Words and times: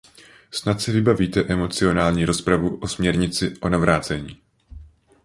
Snad 0.51 0.81
si 0.81 0.91
vybavíte 0.91 1.43
emocionální 1.43 2.25
rozpravu 2.25 2.77
o 2.77 2.87
směrnici 2.87 3.53
o 3.61 3.69
navracení. 3.69 4.41